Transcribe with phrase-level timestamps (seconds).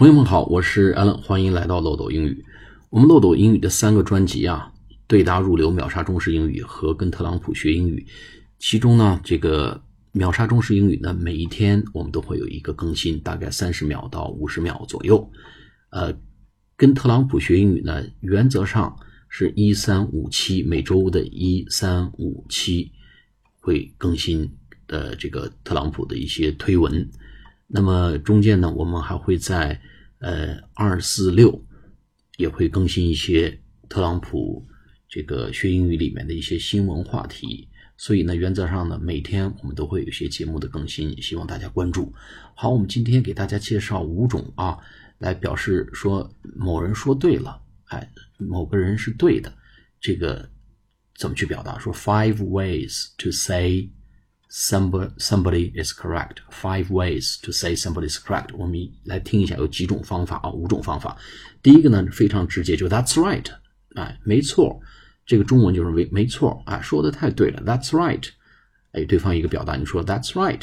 [0.00, 2.42] 朋友们好，我是 Allen，欢迎来到漏斗英语。
[2.88, 4.72] 我们漏斗英语的三个专辑啊，
[5.06, 8.06] 对答入流、秒杀中式英语和跟特朗普学英语。
[8.58, 15.30] 其中呢，这个秒杀中式英语呢，每一天我们都会有一个更新，大概三十秒到五十秒左右。
[15.90, 16.18] 呃，
[16.78, 18.96] 跟特朗普学英语呢，原则上
[19.28, 22.90] 是一三五七，每周的一三五七
[23.60, 24.50] 会更新
[24.86, 27.06] 的这个特朗普的一些推文。
[27.72, 29.80] 那么中间呢，我们还会在
[30.18, 31.64] 呃二四六
[32.36, 34.66] 也会更新一些特朗普
[35.08, 37.68] 这个学英语里面的一些新闻话题。
[37.96, 42.12] 所以呢，原则上呢，每天我们都会有一些节目的更新，希望大家关注。
[42.54, 44.76] 好，我们今天给大家介绍五种啊，
[45.18, 49.52] 来表示说某人说对了，哎，某个人是对的，
[50.00, 50.48] 这个
[51.14, 51.78] 怎么去表达？
[51.78, 53.88] 说 five ways to say。
[54.52, 56.40] Somebody somebody is correct.
[56.50, 58.48] Five ways to say somebody is correct.
[58.56, 60.50] 我们来听一下，有几种方法啊？
[60.50, 61.16] 五种方法。
[61.62, 63.46] 第一个呢，非常直接，就 That's right，
[63.94, 64.80] 哎，没错。
[65.24, 67.62] 这个中文就是没没错啊，说的太对了。
[67.64, 68.28] That's right，
[68.90, 70.62] 哎，对方一个表达，你说 That's right。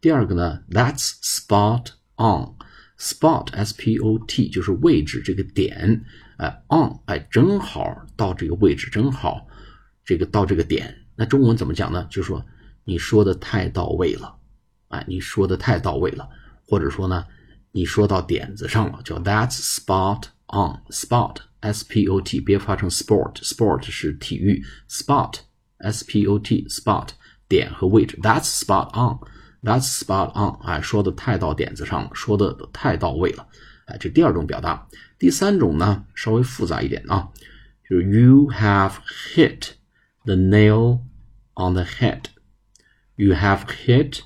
[0.00, 2.54] 第二个呢，That's spot on。
[2.96, 6.04] Spot s p o t 就是位置这个点，
[6.36, 9.48] 哎，on 哎，正好到这个位置，正好
[10.04, 10.96] 这个到这个点。
[11.16, 12.06] 那中文怎么讲呢？
[12.08, 12.46] 就是说。
[12.85, 14.35] 你说的太到位了，
[14.89, 16.27] 哎，你说的太到位了，
[16.67, 17.25] 或者说呢，
[17.71, 27.09] 你说到点子上了，叫 That's spot on，spot，s p o t，别发成 sport，sport 是体育，spot，s p o t，spot
[27.47, 33.47] 点和位置，That's spot on，That's spot on，哎，说的太到点子上了，说的太到位了，
[33.85, 34.87] 哎，这第二种表达。
[35.19, 37.29] 第三种呢，稍微复杂一点啊，
[37.87, 38.93] 就是 You have
[39.35, 39.73] hit
[40.25, 41.01] the nail
[41.53, 42.23] on the head。
[43.16, 44.20] You have hit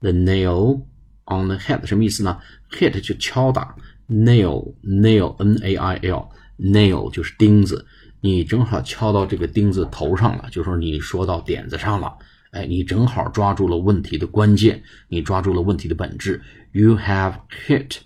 [0.00, 0.82] the nail
[1.24, 2.40] on the head，什么意思呢
[2.70, 3.74] ？Hit 就敲打
[4.08, 7.86] ，nail nail n a i l nail 就是钉子，
[8.20, 12.16] 你正好敲到这个钉子头上了，就说你说到点子上了，
[12.50, 16.42] 哎，你正好抓住了问题的关键，你抓住了问题的本质。
[16.72, 17.34] You have
[17.66, 17.98] hit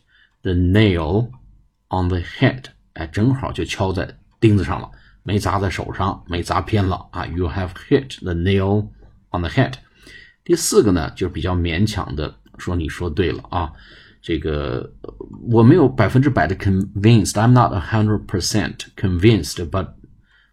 [0.43, 1.31] the nail
[1.89, 4.91] on the head，哎，正好就敲在钉子上了，
[5.23, 7.27] 没砸在手上，没砸偏了啊。
[7.27, 8.89] You have hit the nail
[9.31, 9.73] on the head。
[10.49, 13.71] 第四个呢，就是比较勉强的说，你说对了啊，
[14.23, 14.91] 这个
[15.51, 19.93] 我没有百分之百的 convinced，I'm not a hundred percent convinced，but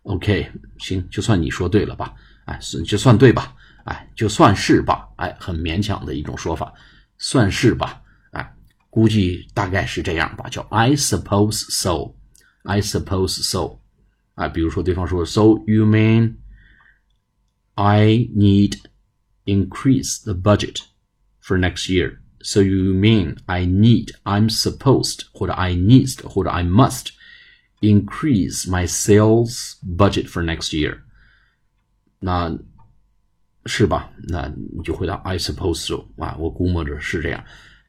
[0.04, 2.14] OK，行，就算你说对了吧，
[2.44, 6.74] 哎，就算对吧，哎，就算是吧，哎，很勉强的一种说法，
[7.18, 8.02] 算是吧，
[8.32, 8.54] 哎，
[8.90, 13.80] 估计大概是这样吧，叫 I suppose so，I suppose so，
[14.34, 16.36] 啊，比如说对方说，So you mean
[17.76, 18.74] I need
[19.45, 20.81] increase the budget
[21.41, 22.19] for next year.
[22.43, 27.09] So you mean I need, I'm supposed, 或者 I need 或者 I must
[27.81, 30.99] increase my sales budget for next year？
[32.19, 32.59] 那
[33.67, 34.11] 是吧？
[34.29, 37.45] 那你就回答 I suppose so 啊，我估摸着是这样。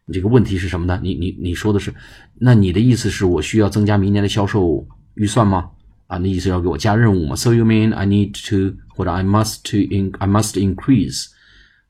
[0.06, 1.00] 你这个问题是什么呢？
[1.02, 1.94] 你你你说的是，
[2.40, 5.72] 那你的意思是我需要增加明年的销售预算吗？
[6.08, 7.36] 啊，那意思要给我加任务吗？
[7.38, 11.28] So you mean I need to 或者 I must to in I must increase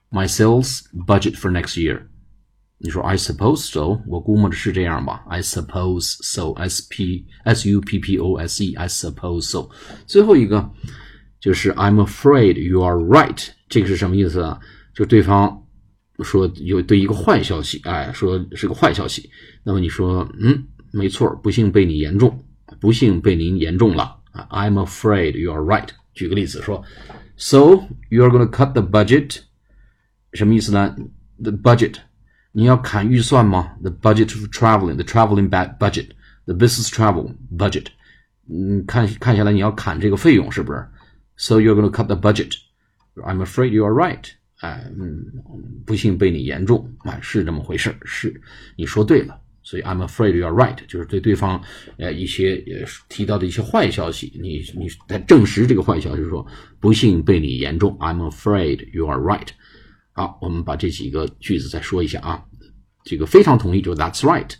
[0.09, 2.03] my sales budget for next year。
[2.83, 5.23] 你说 I suppose so，我估摸着是这样吧。
[5.29, 9.69] I suppose so，S P S U P P O S E，I suppose so。
[10.07, 10.71] 最后一个
[11.39, 14.59] 就是 I'm afraid you are right，这个是什么意思啊？
[14.95, 15.63] 就对方
[16.23, 19.29] 说有对一个坏消息，哎，说是个坏消息。
[19.63, 22.43] 那么你说，嗯，没错，不幸被你言中，
[22.79, 24.47] 不幸被您言中了啊。
[24.49, 25.87] I'm afraid you are right。
[26.15, 26.83] 举个例子说，
[27.37, 29.37] So you are going to cut the budget
[30.36, 30.94] 什么意思呢
[31.42, 31.94] ？The budget，
[32.52, 37.86] 你要砍预算吗？The budget of traveling，the traveling budget，the business travel budget，
[38.48, 40.86] 嗯，看看下来你要砍这个费用是不是
[41.36, 42.52] ？So you're going to cut the budget.
[43.16, 44.24] I'm afraid you are right.
[44.60, 45.24] 哎，嗯，
[45.84, 48.40] 不幸被你言中，哎，是这么回事，是
[48.76, 49.40] 你说对了。
[49.62, 51.60] 所以 I'm afraid you are right，就是对对方
[51.98, 56.46] 呃一些呃提到的一些坏消息，你你在证实这个坏消息，说
[56.78, 57.98] 不幸被你言中。
[57.98, 59.48] I'm afraid you are right。
[60.16, 62.42] 好，我们把这几个句子再说一下啊。
[63.04, 64.50] 这个非常同意，就 That's right。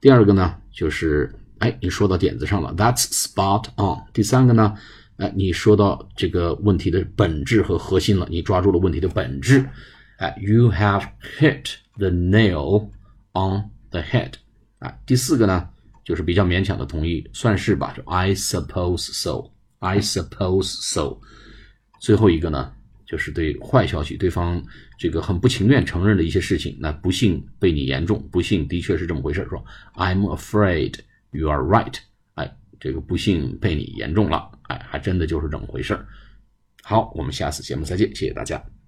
[0.00, 4.04] 第二个呢，就是哎，你说到点子上了，That's spot on。
[4.12, 4.72] 第三个呢，
[5.16, 9.68] 哎，你说到这个问题的本质和核心了，你抓住了问题的本质。
[10.18, 11.02] 哎，You have
[11.40, 12.90] hit the nail
[13.32, 14.34] on the head。
[14.78, 15.70] 啊，第四个呢，
[16.04, 19.50] 就是比较勉强的同意，算是吧，就 I suppose so。
[19.80, 21.18] I suppose so。
[21.98, 22.72] 最后一个呢？
[23.10, 24.64] 就是对坏消息，对方
[24.96, 29.44] 这个很不情愿承认的一些事情，那不幸被你言中，不幸的确是这么回事。
[29.50, 29.64] 说
[29.96, 30.94] I'm afraid
[31.32, 31.96] you are right，
[32.34, 35.98] 哎，这个不幸被你言中了，哎，还真的就是这么回事。
[36.84, 38.79] 好，我们下次节目再见，谢谢大家。